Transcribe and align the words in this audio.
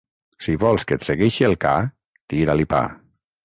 Si 0.45 0.55
vols 0.63 0.85
que 0.91 0.97
et 1.01 1.05
segueixi 1.09 1.47
el 1.49 1.55
ca, 1.67 1.77
tira-li 2.35 2.69
pa. 2.77 2.85